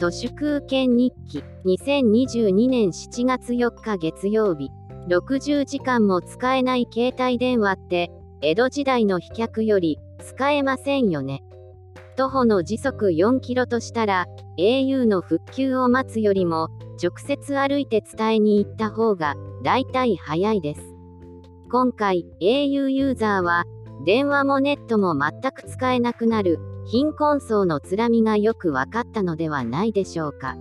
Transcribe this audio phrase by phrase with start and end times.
[0.00, 4.70] 都市空権日記2022年7月4日月曜日。
[5.10, 8.10] 60時間も使えない携帯電話って
[8.40, 11.42] 江戸時代の飛脚より使えませんよね。
[12.16, 14.24] 徒歩の時速4キロとしたら
[14.58, 16.70] au の復旧を待つよりも
[17.02, 20.80] 直接歩いて伝えに行った方が大体早いです。
[21.70, 23.64] 今回 au ユーザーは
[24.06, 26.58] 電話もネットも全く使えなくなる。
[26.86, 30.56] 貧困層のつらみがよく分かったのではないでしょうか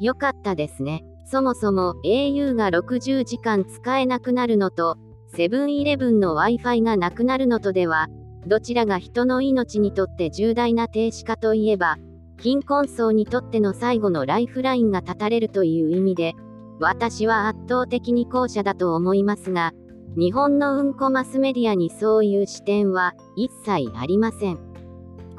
[0.00, 4.96] よかったですねそもそも au が60時間使えなくなるのと
[5.34, 8.08] セブンイレブンの Wi-Fi がなくなるのとでは
[8.46, 11.98] どちらが人の命にとって重大な停止かといえば
[12.40, 16.34] 貧困層にとっての最後のライフラインが断たれるという意味で
[16.80, 19.72] 私は圧倒的に後者だと思いますが
[20.16, 24.67] 日本のうんこマスメディアにそういう視点は一切ありません。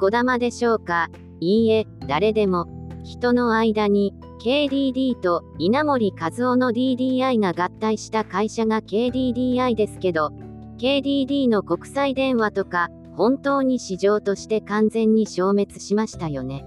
[0.00, 1.10] こだまでしょうか？
[1.40, 2.66] いいえ、誰でも。
[3.04, 10.32] 人の間に KDD と稲森和夫の DDI が合体した会社が KDDI ですけど
[10.78, 16.64] KDD の国際電話とか本当に市場として完全に消滅しましたよね。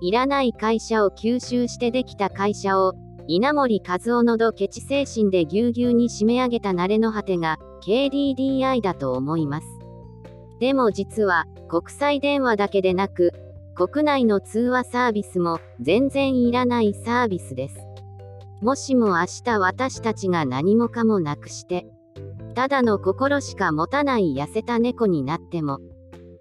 [0.00, 2.94] いらない会社を吸収してできた会社を
[3.26, 9.66] 稲森和夫のどケチ精神でぎゅうぎゅうに締め上げた慣れの果てが KDDI だと思います。
[10.60, 13.32] でも実は国際電話だけでなく
[13.74, 17.84] 国内の通話サービスも全然いらないサービスです。
[18.64, 21.86] もしも明日私たちが何もかもなくして
[22.54, 25.80] ただの心しか持たない痩せた猫になっても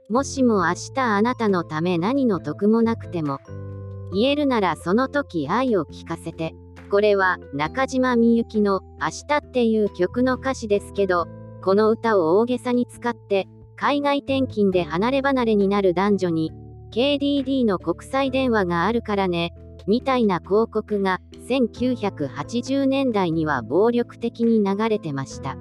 [0.09, 3.39] もしも明日あなたのため何の得もなくても
[4.13, 6.53] 言えるならその時愛を聞かせて
[6.89, 11.27] これは中島みゆきの「明日」っていう曲の歌詞ですけど
[11.61, 16.51] この歌を大げさに使って海外転勤で離れ離れになる男女に
[16.91, 19.53] KDD の国際電話があるからね
[19.87, 25.57] みたいな広告が1980年代には暴力的に流れてました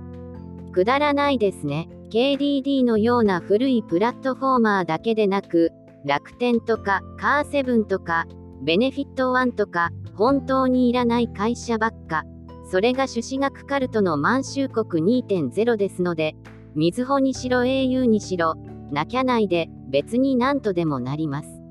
[0.72, 5.72] くだらないですね KDD のような古いプラットフォーマーだけでなく
[6.04, 8.26] 楽天とかカーセブンとか
[8.62, 12.24] ベネフィットワンとか本当にいらない会社ばっか。
[12.70, 16.34] それが朱子学カルトの満州国2.0ですので、
[16.74, 18.54] みずほにしろ au にしろ、
[18.90, 21.62] なきゃないで、別に何とでもなります。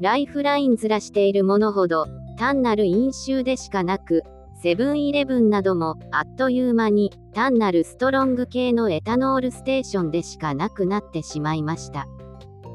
[0.00, 2.06] ライフラインずらしているものほど、
[2.38, 4.22] 単なる飲酒でしかなく、
[4.62, 12.06] セブンイレブンなどもあっという間に単なるストロング系のエタノールステーションでしかなくなってしまいました。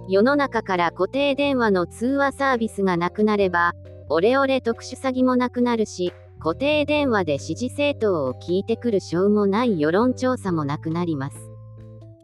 [0.07, 3.73] 世の中から固定電話の通話サービスがなくなれば、
[4.09, 11.50] オレオレ特殊詐欺もなくなるし、固定電話で支持政党を聞いてくるしょうもない世論調査もなくなります。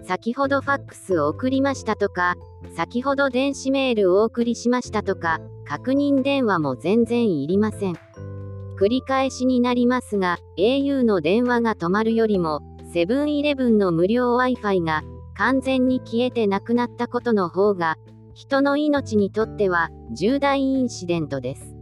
[0.07, 2.35] 先ほどファックスを送りましたとか、
[2.77, 7.95] 先ほど電子メールをお送りしましたとか、確認電話も全然いりません。
[8.79, 12.61] 繰り返しになりますが、au の電話が止まるよりも、
[12.93, 15.03] セブンイレブンの無料 Wi-Fi が
[15.35, 17.97] 完全に消えてなくなったことの方が、
[18.33, 21.75] 人の命にとっては重大インシデントです。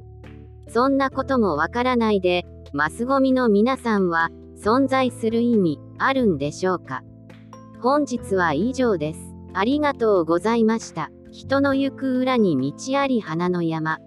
[0.69, 2.44] そんなこともわからないで、
[2.74, 7.03] マスゴミの皆さんは、存在する意味、あるんでしょうか？
[7.81, 9.19] 本日は以上です。
[9.53, 11.12] ありがとうございました。
[11.31, 14.00] 人の行く裏に道あり花の山。